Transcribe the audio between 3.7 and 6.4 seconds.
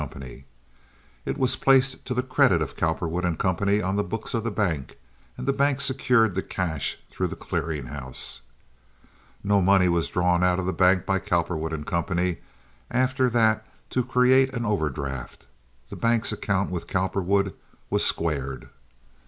on the books of the bank, and the bank secured